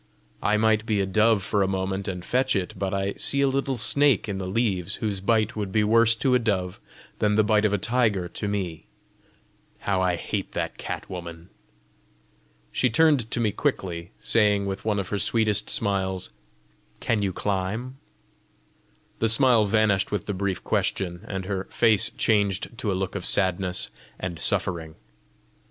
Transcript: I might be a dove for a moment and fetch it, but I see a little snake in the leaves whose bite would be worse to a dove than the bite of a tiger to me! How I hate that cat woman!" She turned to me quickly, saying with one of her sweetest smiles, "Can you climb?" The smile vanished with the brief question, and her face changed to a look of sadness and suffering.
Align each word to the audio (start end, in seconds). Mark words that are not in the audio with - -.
I 0.41 0.57
might 0.57 0.87
be 0.87 0.99
a 0.99 1.05
dove 1.05 1.43
for 1.43 1.61
a 1.61 1.67
moment 1.67 2.07
and 2.07 2.25
fetch 2.25 2.55
it, 2.55 2.73
but 2.75 2.91
I 2.91 3.13
see 3.17 3.41
a 3.41 3.47
little 3.47 3.77
snake 3.77 4.27
in 4.27 4.39
the 4.39 4.47
leaves 4.47 4.95
whose 4.95 5.19
bite 5.19 5.55
would 5.55 5.71
be 5.71 5.83
worse 5.83 6.15
to 6.15 6.33
a 6.33 6.39
dove 6.39 6.79
than 7.19 7.35
the 7.35 7.43
bite 7.43 7.65
of 7.65 7.71
a 7.71 7.77
tiger 7.77 8.27
to 8.27 8.47
me! 8.47 8.85
How 9.81 10.01
I 10.01 10.15
hate 10.15 10.53
that 10.53 10.79
cat 10.79 11.07
woman!" 11.07 11.49
She 12.71 12.89
turned 12.89 13.29
to 13.29 13.39
me 13.39 13.51
quickly, 13.51 14.09
saying 14.19 14.65
with 14.65 14.85
one 14.85 14.97
of 14.97 15.09
her 15.09 15.19
sweetest 15.19 15.69
smiles, 15.69 16.31
"Can 16.99 17.21
you 17.21 17.31
climb?" 17.31 17.97
The 19.19 19.29
smile 19.29 19.65
vanished 19.67 20.09
with 20.09 20.25
the 20.25 20.33
brief 20.33 20.63
question, 20.63 21.23
and 21.27 21.45
her 21.45 21.65
face 21.65 22.09
changed 22.17 22.75
to 22.79 22.91
a 22.91 22.95
look 22.97 23.13
of 23.13 23.23
sadness 23.23 23.91
and 24.17 24.39
suffering. 24.39 24.95